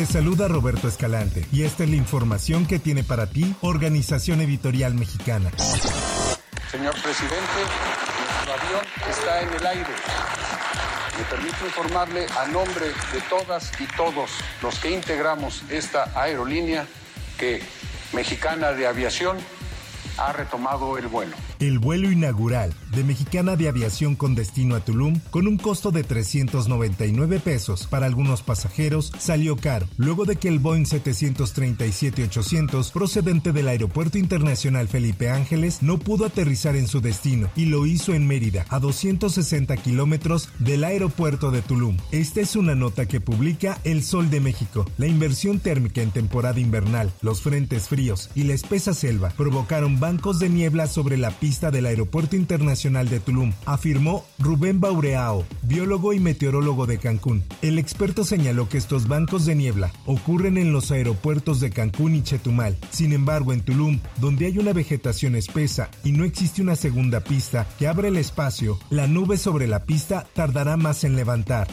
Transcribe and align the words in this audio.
Te 0.00 0.06
saluda 0.06 0.48
Roberto 0.48 0.88
Escalante 0.88 1.44
y 1.52 1.64
esta 1.64 1.84
es 1.84 1.90
la 1.90 1.96
información 1.96 2.64
que 2.64 2.78
tiene 2.78 3.04
para 3.04 3.26
ti 3.26 3.54
Organización 3.60 4.40
Editorial 4.40 4.94
Mexicana. 4.94 5.50
Señor 6.70 6.94
presidente, 7.02 7.60
nuestro 8.16 8.54
avión 8.54 8.86
está 9.10 9.42
en 9.42 9.52
el 9.52 9.66
aire. 9.66 9.90
Me 11.18 11.24
permito 11.24 11.66
informarle 11.66 12.24
a 12.34 12.46
nombre 12.46 12.86
de 12.86 13.20
todas 13.28 13.72
y 13.78 13.84
todos 13.94 14.30
los 14.62 14.78
que 14.78 14.90
integramos 14.90 15.64
esta 15.68 16.10
aerolínea 16.18 16.86
que 17.36 17.62
Mexicana 18.14 18.72
de 18.72 18.86
Aviación 18.86 19.36
ha 20.20 20.32
retomado 20.32 20.98
el 20.98 21.08
vuelo. 21.08 21.34
El 21.58 21.78
vuelo 21.78 22.10
inaugural 22.10 22.74
de 22.94 23.04
Mexicana 23.04 23.56
de 23.56 23.68
Aviación 23.68 24.16
con 24.16 24.34
destino 24.34 24.76
a 24.76 24.80
Tulum, 24.80 25.20
con 25.30 25.46
un 25.46 25.56
costo 25.56 25.90
de 25.90 26.04
399 26.04 27.40
pesos 27.40 27.86
para 27.86 28.06
algunos 28.06 28.42
pasajeros, 28.42 29.12
salió 29.18 29.56
caro, 29.56 29.86
luego 29.96 30.26
de 30.26 30.36
que 30.36 30.48
el 30.48 30.58
Boeing 30.58 30.84
737-800 30.84 32.92
procedente 32.92 33.52
del 33.52 33.68
Aeropuerto 33.68 34.18
Internacional 34.18 34.88
Felipe 34.88 35.30
Ángeles 35.30 35.82
no 35.82 35.98
pudo 35.98 36.26
aterrizar 36.26 36.76
en 36.76 36.86
su 36.86 37.00
destino 37.00 37.48
y 37.56 37.66
lo 37.66 37.86
hizo 37.86 38.12
en 38.12 38.26
Mérida, 38.26 38.66
a 38.68 38.78
260 38.78 39.76
kilómetros 39.78 40.50
del 40.58 40.84
aeropuerto 40.84 41.50
de 41.50 41.62
Tulum. 41.62 41.96
Esta 42.12 42.40
es 42.40 42.56
una 42.56 42.74
nota 42.74 43.06
que 43.06 43.20
publica 43.20 43.78
El 43.84 44.02
Sol 44.02 44.28
de 44.28 44.40
México. 44.40 44.84
La 44.98 45.06
inversión 45.06 45.60
térmica 45.60 46.02
en 46.02 46.10
temporada 46.10 46.60
invernal, 46.60 47.10
los 47.22 47.40
frentes 47.40 47.88
fríos 47.88 48.30
y 48.34 48.44
la 48.44 48.54
espesa 48.54 48.92
selva 48.92 49.30
provocaron 49.30 49.98
bancos 50.10 50.40
de 50.40 50.48
niebla 50.48 50.88
sobre 50.88 51.16
la 51.16 51.30
pista 51.30 51.70
del 51.70 51.86
Aeropuerto 51.86 52.34
Internacional 52.34 53.08
de 53.08 53.20
Tulum, 53.20 53.52
afirmó 53.64 54.24
Rubén 54.40 54.80
Baureao, 54.80 55.46
biólogo 55.62 56.12
y 56.12 56.18
meteorólogo 56.18 56.86
de 56.86 56.98
Cancún. 56.98 57.44
El 57.62 57.78
experto 57.78 58.24
señaló 58.24 58.68
que 58.68 58.76
estos 58.76 59.06
bancos 59.06 59.46
de 59.46 59.54
niebla 59.54 59.92
ocurren 60.06 60.58
en 60.58 60.72
los 60.72 60.90
aeropuertos 60.90 61.60
de 61.60 61.70
Cancún 61.70 62.16
y 62.16 62.24
Chetumal. 62.24 62.76
Sin 62.90 63.12
embargo, 63.12 63.52
en 63.52 63.60
Tulum, 63.60 64.00
donde 64.16 64.46
hay 64.46 64.58
una 64.58 64.72
vegetación 64.72 65.36
espesa 65.36 65.88
y 66.02 66.10
no 66.10 66.24
existe 66.24 66.60
una 66.60 66.74
segunda 66.74 67.20
pista 67.20 67.68
que 67.78 67.86
abra 67.86 68.08
el 68.08 68.16
espacio, 68.16 68.80
la 68.90 69.06
nube 69.06 69.36
sobre 69.36 69.68
la 69.68 69.84
pista 69.84 70.26
tardará 70.34 70.76
más 70.76 71.04
en 71.04 71.14
levantar. 71.14 71.68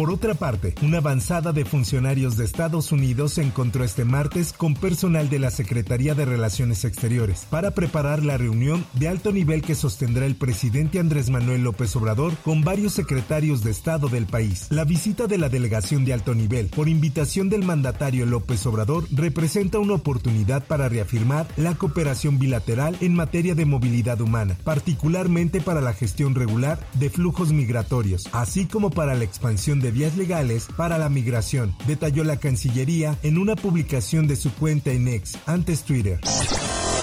Por 0.00 0.10
otra 0.10 0.32
parte, 0.32 0.74
una 0.80 0.96
avanzada 0.96 1.52
de 1.52 1.66
funcionarios 1.66 2.38
de 2.38 2.46
Estados 2.46 2.90
Unidos 2.90 3.34
se 3.34 3.42
encontró 3.42 3.84
este 3.84 4.06
martes 4.06 4.54
con 4.54 4.72
personal 4.72 5.28
de 5.28 5.38
la 5.38 5.50
Secretaría 5.50 6.14
de 6.14 6.24
Relaciones 6.24 6.86
Exteriores 6.86 7.46
para 7.50 7.72
preparar 7.72 8.24
la 8.24 8.38
reunión 8.38 8.86
de 8.94 9.08
alto 9.08 9.30
nivel 9.30 9.60
que 9.60 9.74
sostendrá 9.74 10.24
el 10.24 10.36
presidente 10.36 11.00
Andrés 11.00 11.28
Manuel 11.28 11.64
López 11.64 11.94
Obrador 11.96 12.34
con 12.36 12.62
varios 12.62 12.94
secretarios 12.94 13.62
de 13.62 13.72
Estado 13.72 14.08
del 14.08 14.24
país. 14.24 14.68
La 14.70 14.84
visita 14.86 15.26
de 15.26 15.36
la 15.36 15.50
delegación 15.50 16.06
de 16.06 16.14
alto 16.14 16.34
nivel, 16.34 16.68
por 16.68 16.88
invitación 16.88 17.50
del 17.50 17.62
mandatario 17.62 18.24
López 18.24 18.64
Obrador, 18.64 19.04
representa 19.10 19.80
una 19.80 19.96
oportunidad 19.96 20.66
para 20.66 20.88
reafirmar 20.88 21.46
la 21.58 21.74
cooperación 21.74 22.38
bilateral 22.38 22.96
en 23.02 23.14
materia 23.14 23.54
de 23.54 23.66
movilidad 23.66 24.22
humana, 24.22 24.56
particularmente 24.64 25.60
para 25.60 25.82
la 25.82 25.92
gestión 25.92 26.34
regular 26.34 26.80
de 26.94 27.10
flujos 27.10 27.52
migratorios, 27.52 28.30
así 28.32 28.64
como 28.64 28.88
para 28.88 29.14
la 29.14 29.24
expansión 29.24 29.78
de 29.78 29.89
vías 29.90 30.16
legales 30.16 30.66
para 30.76 30.98
la 30.98 31.08
migración, 31.08 31.74
detalló 31.86 32.24
la 32.24 32.38
Cancillería 32.38 33.18
en 33.22 33.38
una 33.38 33.56
publicación 33.56 34.26
de 34.26 34.36
su 34.36 34.52
cuenta 34.52 34.90
en 34.92 35.08
X, 35.08 35.38
antes 35.46 35.82
Twitter. 35.82 36.20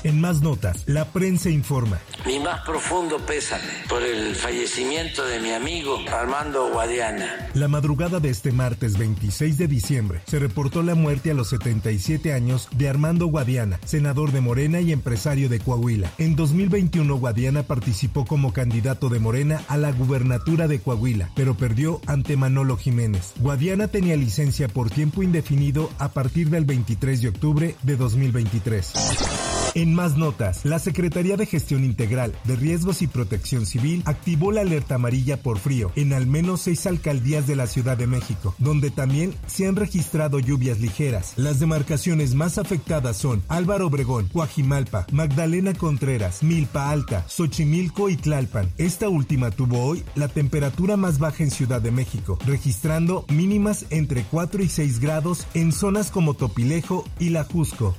En 0.07 0.21
más 0.21 0.41
notas, 0.41 0.83
la 0.85 1.03
prensa 1.11 1.49
informa. 1.49 1.99
Mi 2.25 2.39
más 2.39 2.61
profundo 2.61 3.17
pésame 3.25 3.65
por 3.89 4.01
el 4.01 4.35
fallecimiento 4.35 5.25
de 5.25 5.41
mi 5.41 5.51
amigo 5.51 5.99
Armando 6.09 6.69
Guadiana. 6.71 7.49
La 7.55 7.67
madrugada 7.67 8.21
de 8.21 8.29
este 8.29 8.53
martes 8.53 8.97
26 8.97 9.57
de 9.57 9.67
diciembre 9.67 10.21
se 10.25 10.39
reportó 10.39 10.81
la 10.81 10.95
muerte 10.95 11.31
a 11.31 11.33
los 11.33 11.49
77 11.49 12.31
años 12.31 12.69
de 12.71 12.87
Armando 12.87 13.25
Guadiana, 13.25 13.81
senador 13.83 14.31
de 14.31 14.39
Morena 14.39 14.79
y 14.79 14.93
empresario 14.93 15.49
de 15.49 15.59
Coahuila. 15.59 16.09
En 16.19 16.37
2021 16.37 17.13
Guadiana 17.17 17.63
participó 17.63 18.25
como 18.25 18.53
candidato 18.53 19.09
de 19.09 19.19
Morena 19.19 19.61
a 19.67 19.75
la 19.75 19.91
gubernatura 19.91 20.69
de 20.69 20.79
Coahuila, 20.79 21.31
pero 21.35 21.55
perdió 21.55 21.99
ante 22.05 22.37
Manolo 22.37 22.77
Jiménez. 22.77 23.33
Guadiana 23.41 23.89
tenía 23.89 24.15
licencia 24.15 24.69
por 24.69 24.89
tiempo 24.89 25.21
indefinido 25.21 25.89
a 25.99 26.07
partir 26.13 26.49
del 26.49 26.63
23 26.63 27.23
de 27.23 27.27
octubre 27.27 27.75
de 27.83 27.97
2023. 27.97 29.56
En 29.75 29.93
más 29.93 30.17
notas, 30.17 30.65
la 30.65 30.79
Secretaría 30.79 31.37
de 31.37 31.45
Gestión 31.45 31.83
Integral 31.83 32.33
de 32.45 32.55
Riesgos 32.55 33.01
y 33.01 33.07
Protección 33.07 33.65
Civil 33.65 34.01
activó 34.05 34.51
la 34.51 34.61
alerta 34.61 34.95
amarilla 34.95 35.37
por 35.37 35.59
frío 35.59 35.91
en 35.95 36.13
al 36.13 36.25
menos 36.27 36.61
seis 36.61 36.85
alcaldías 36.87 37.47
de 37.47 37.55
la 37.55 37.67
Ciudad 37.67 37.97
de 37.97 38.07
México, 38.07 38.55
donde 38.57 38.89
también 38.91 39.33
se 39.45 39.67
han 39.67 39.75
registrado 39.75 40.39
lluvias 40.39 40.79
ligeras. 40.79 41.33
Las 41.35 41.59
demarcaciones 41.59 42.33
más 42.33 42.57
afectadas 42.57 43.17
son 43.17 43.43
Álvaro 43.47 43.87
Obregón, 43.87 44.27
Coajimalpa, 44.27 45.05
Magdalena 45.11 45.73
Contreras, 45.73 46.43
Milpa 46.43 46.89
Alta, 46.89 47.25
Xochimilco 47.27 48.09
y 48.09 48.17
Tlalpan. 48.17 48.71
Esta 48.77 49.09
última 49.09 49.51
tuvo 49.51 49.83
hoy 49.83 50.03
la 50.15 50.27
temperatura 50.27 50.97
más 50.97 51.19
baja 51.19 51.43
en 51.43 51.51
Ciudad 51.51 51.81
de 51.81 51.91
México, 51.91 52.39
registrando 52.45 53.25
mínimas 53.29 53.85
entre 53.89 54.23
4 54.23 54.63
y 54.63 54.69
6 54.69 54.99
grados 54.99 55.45
en 55.53 55.71
zonas 55.71 56.11
como 56.11 56.33
Topilejo 56.33 57.05
y 57.19 57.29
La 57.29 57.43
Jusco. 57.43 57.95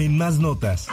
En 0.00 0.16
más 0.16 0.38
notas. 0.38 0.88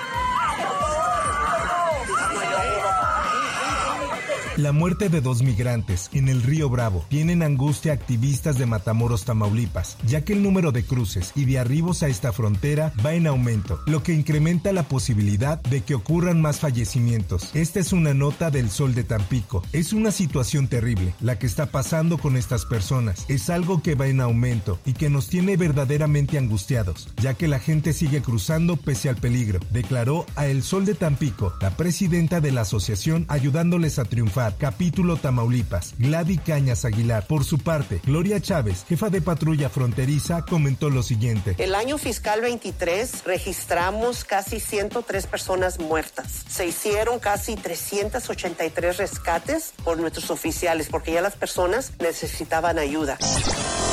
La 4.57 4.71
muerte 4.71 5.09
de 5.09 5.21
dos 5.21 5.43
migrantes 5.43 6.09
en 6.13 6.29
el 6.29 6.41
río 6.41 6.67
Bravo 6.67 7.05
tienen 7.09 7.43
angustia 7.43 7.93
activistas 7.93 8.57
de 8.57 8.65
Matamoros, 8.65 9.23
Tamaulipas, 9.23 9.97
ya 10.07 10.25
que 10.25 10.33
el 10.33 10.41
número 10.41 10.71
de 10.71 10.83
cruces 10.83 11.31
y 11.35 11.45
de 11.45 11.59
arribos 11.59 12.01
a 12.01 12.07
esta 12.07 12.33
frontera 12.33 12.91
va 13.05 13.13
en 13.13 13.27
aumento, 13.27 13.79
lo 13.85 14.01
que 14.01 14.13
incrementa 14.13 14.73
la 14.73 14.81
posibilidad 14.81 15.61
de 15.61 15.81
que 15.81 15.93
ocurran 15.93 16.41
más 16.41 16.59
fallecimientos. 16.59 17.51
Esta 17.53 17.79
es 17.79 17.93
una 17.93 18.15
nota 18.15 18.49
del 18.49 18.71
Sol 18.71 18.95
de 18.95 19.03
Tampico. 19.03 19.61
Es 19.73 19.93
una 19.93 20.09
situación 20.09 20.67
terrible 20.67 21.13
la 21.21 21.37
que 21.37 21.45
está 21.45 21.67
pasando 21.67 22.17
con 22.17 22.35
estas 22.35 22.65
personas. 22.65 23.25
Es 23.27 23.51
algo 23.51 23.83
que 23.83 23.93
va 23.93 24.07
en 24.07 24.21
aumento 24.21 24.79
y 24.87 24.93
que 24.93 25.11
nos 25.11 25.27
tiene 25.27 25.55
verdaderamente 25.55 26.39
angustiados, 26.39 27.09
ya 27.21 27.35
que 27.35 27.47
la 27.47 27.59
gente 27.59 27.93
sigue 27.93 28.23
cruzando 28.23 28.75
pese 28.75 29.07
al 29.07 29.17
peligro, 29.17 29.59
declaró 29.69 30.25
a 30.35 30.47
El 30.47 30.63
Sol 30.63 30.83
de 30.85 30.95
Tampico, 30.95 31.53
la 31.61 31.77
presidenta 31.77 32.41
de 32.41 32.51
la 32.51 32.61
asociación 32.61 33.27
ayudándoles 33.29 33.99
a 33.99 34.05
triunfar 34.05 34.46
capítulo 34.55 35.17
Tamaulipas, 35.17 35.95
Gladys 35.97 36.41
Cañas 36.41 36.85
Aguilar. 36.85 37.27
Por 37.27 37.43
su 37.43 37.57
parte, 37.59 38.01
Gloria 38.05 38.39
Chávez, 38.39 38.85
jefa 38.87 39.09
de 39.09 39.21
patrulla 39.21 39.69
fronteriza, 39.69 40.43
comentó 40.43 40.89
lo 40.89 41.03
siguiente. 41.03 41.55
El 41.57 41.75
año 41.75 41.97
fiscal 41.97 42.41
23 42.41 43.23
registramos 43.25 44.23
casi 44.23 44.59
103 44.59 45.27
personas 45.27 45.79
muertas. 45.79 46.45
Se 46.47 46.65
hicieron 46.65 47.19
casi 47.19 47.55
383 47.55 48.97
rescates 48.97 49.73
por 49.83 49.99
nuestros 49.99 50.29
oficiales 50.29 50.87
porque 50.89 51.13
ya 51.13 51.21
las 51.21 51.35
personas 51.35 51.91
necesitaban 51.99 52.79
ayuda. 52.79 53.17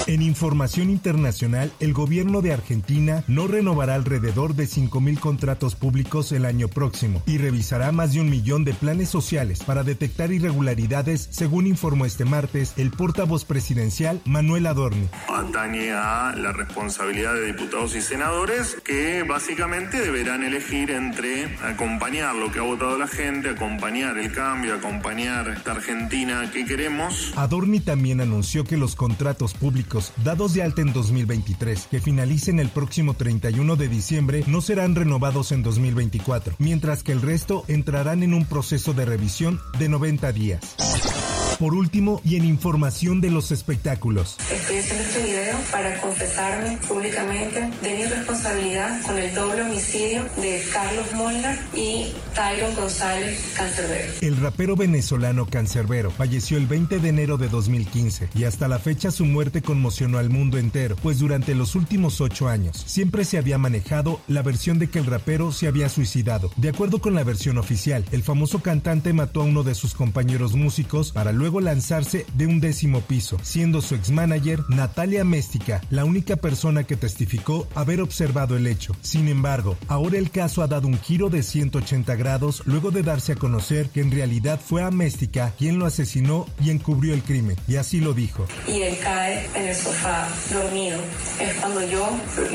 En 0.07 0.21
información 0.21 0.91
internacional, 0.91 1.73
el 1.81 1.95
gobierno 1.95 2.43
de 2.43 2.53
Argentina 2.53 3.25
no 3.27 3.47
renovará 3.47 3.95
alrededor 3.95 4.55
de 4.55 4.65
5.000 4.65 5.19
contratos 5.19 5.77
públicos 5.77 6.31
el 6.33 6.45
año 6.45 6.69
próximo 6.69 7.23
y 7.25 7.39
revisará 7.39 7.91
más 7.91 8.13
de 8.13 8.21
un 8.21 8.29
millón 8.29 8.65
de 8.65 8.75
planes 8.75 9.09
sociales 9.09 9.61
para 9.65 9.83
detectar 9.83 10.31
irregularidades, 10.31 11.29
según 11.31 11.67
informó 11.67 12.05
este 12.05 12.27
martes 12.27 12.75
el 12.77 12.91
portavoz 12.91 13.47
presidencial 13.47 14.21
Manuel 14.27 14.67
Adorni. 14.67 15.09
Atañe 15.35 15.93
a 15.93 16.35
la 16.37 16.53
responsabilidad 16.53 17.33
de 17.33 17.47
diputados 17.47 17.97
y 17.97 18.03
senadores 18.03 18.77
que 18.85 19.23
básicamente 19.23 20.03
deberán 20.03 20.43
elegir 20.43 20.91
entre 20.91 21.47
acompañar 21.65 22.35
lo 22.35 22.53
que 22.53 22.59
ha 22.59 22.63
votado 22.63 22.99
la 22.99 23.09
gente, 23.09 23.49
acompañar 23.49 24.19
el 24.19 24.31
cambio, 24.33 24.75
acompañar 24.75 25.49
esta 25.49 25.71
Argentina 25.71 26.51
que 26.53 26.67
queremos. 26.67 27.33
Adorni 27.37 27.81
también 27.81 28.21
anunció 28.21 28.65
que 28.65 28.77
los 28.77 28.97
contratos 28.97 29.55
públicos 29.55 29.94
dados 30.25 30.55
de 30.55 30.63
alta 30.63 30.83
en 30.83 30.93
2023 30.93 31.87
que 31.91 32.01
finalicen 32.01 32.59
el 32.59 32.69
próximo 32.69 33.15
31 33.15 33.77
de 33.77 33.89
diciembre 33.89 34.45
no 34.47 34.61
serán 34.61 34.95
renovados 34.95 35.53
en 35.53 35.63
2024, 35.63 36.57
mientras 36.59 37.03
que 37.03 37.13
el 37.13 37.23
resto 37.23 37.65
entrarán 37.69 38.23
en 38.23 38.35
un 38.35 38.45
proceso 38.45 38.93
de 38.93 39.05
revisión 39.05 39.61
de 39.79 39.89
90 39.89 40.33
días. 40.33 41.24
Por 41.65 41.75
último, 41.75 42.21
y 42.27 42.37
en 42.37 42.45
información 42.45 43.23
de 43.23 43.31
los 43.31 43.51
espectáculos. 43.51 44.37
Estoy 44.53 44.77
haciendo 44.77 45.03
este 45.03 45.23
video 45.23 45.57
para 45.73 45.99
confesarme 45.99 46.77
públicamente 46.87 47.71
de 47.81 47.95
mi 47.97 48.05
responsabilidad 48.05 49.01
con 49.01 49.17
el 49.17 49.35
doble 49.35 49.63
homicidio 49.63 50.25
de 50.37 50.63
Carlos 50.71 51.07
Molnar 51.15 51.59
y 51.75 52.13
Tyron 52.35 52.75
González 52.75 53.55
Cancerbero. 53.57 54.13
El 54.21 54.37
rapero 54.37 54.77
venezolano 54.77 55.47
Cancerbero 55.47 56.11
falleció 56.11 56.59
el 56.59 56.67
20 56.67 56.99
de 56.99 57.09
enero 57.09 57.39
de 57.39 57.49
2015 57.49 58.29
y 58.35 58.45
hasta 58.45 58.69
la 58.69 58.79
fecha 58.79 59.11
su 59.11 59.25
muerte 59.25 59.63
conmocionó 59.63 60.19
al 60.19 60.29
mundo 60.29 60.59
entero, 60.59 60.97
pues 61.03 61.19
durante 61.19 61.55
los 61.55 61.77
últimos 61.77 62.21
ocho 62.21 62.47
años 62.47 62.85
siempre 62.87 63.25
se 63.25 63.39
había 63.39 63.57
manejado 63.57 64.21
la 64.29 64.43
versión 64.43 64.79
de 64.79 64.91
que 64.91 64.99
el 64.99 65.07
rapero 65.07 65.51
se 65.51 65.67
había 65.67 65.89
suicidado. 65.89 66.51
De 66.57 66.69
acuerdo 66.69 66.99
con 66.99 67.15
la 67.15 67.25
versión 67.25 67.57
oficial, 67.57 68.05
el 68.13 68.23
famoso 68.23 68.61
cantante 68.61 69.15
mató 69.15 69.41
a 69.41 69.45
uno 69.45 69.63
de 69.63 69.75
sus 69.75 69.95
compañeros 69.95 70.53
músicos 70.57 71.11
para 71.11 71.33
luego 71.33 71.54
lanzarse 71.61 72.27
de 72.35 72.47
un 72.47 72.61
décimo 72.61 73.01
piso, 73.01 73.39
siendo 73.43 73.81
su 73.81 73.95
ex-manager 73.95 74.61
Natalia 74.69 75.25
Méstica 75.25 75.81
la 75.91 76.05
única 76.05 76.37
persona 76.37 76.85
que 76.85 76.97
testificó 76.97 77.67
haber 77.75 78.01
observado 78.01 78.57
el 78.57 78.67
hecho. 78.67 78.95
Sin 79.03 79.29
embargo, 79.29 79.77
ahora 79.89 80.19
el 80.19 80.31
caso 80.31 80.63
ha 80.63 80.67
dado 80.67 80.89
un 80.89 80.99
giro 80.99 81.31
de 81.31 81.43
180 81.43 82.15
grados 82.17 82.63
luego 82.67 82.91
de 82.91 83.03
darse 83.03 83.33
a 83.33 83.37
conocer 83.37 83.89
que 83.91 84.01
en 84.01 84.11
realidad 84.11 84.61
fue 84.65 84.83
a 84.83 84.91
Méstica 84.91 85.53
quien 85.59 85.79
lo 85.79 85.87
asesinó 85.87 86.47
y 86.61 86.71
encubrió 86.71 87.15
el 87.15 87.23
crimen, 87.23 87.57
y 87.69 87.77
así 87.77 88.01
lo 88.01 88.15
dijo. 88.15 88.47
Y 88.67 88.83
él 88.83 88.97
cae 89.03 89.47
en 89.55 89.69
el 89.69 89.75
sofá 89.75 90.29
dormido. 90.53 90.99
Es 91.41 91.55
cuando 91.61 91.87
yo 91.87 92.09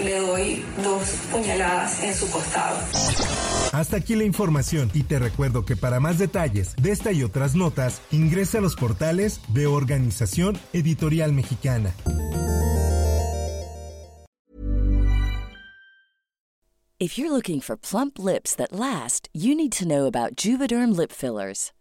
le 0.03 0.19
doy 0.19 0.63
dos 0.83 1.03
puñaladas 1.31 2.03
en 2.03 2.13
su 2.13 2.29
costado. 2.29 2.77
Hasta 3.71 3.97
aquí 3.97 4.15
la 4.15 4.23
información 4.23 4.89
y 4.93 5.03
te 5.03 5.19
recuerdo 5.19 5.65
que 5.65 5.75
para 5.75 5.99
más 5.99 6.17
detalles 6.17 6.75
de 6.81 6.91
esta 6.91 7.11
y 7.11 7.23
otras 7.23 7.55
notas, 7.55 8.01
ingresa 8.11 8.57
a 8.57 8.61
los 8.61 8.75
portales 8.79 9.41
de 9.49 9.67
Organización 9.67 10.57
Editorial 10.73 11.33
Mexicana. 11.33 11.93
If 16.99 17.17
you're 17.17 17.31
looking 17.31 17.61
for 17.61 17.77
plump 17.77 18.19
lips 18.19 18.53
that 18.55 18.73
last, 18.73 19.29
you 19.33 19.55
need 19.55 19.71
to 19.73 19.87
know 19.87 20.05
about 20.05 20.35
Juvederm 20.35 20.93
lip 20.93 21.13
fillers. 21.13 21.71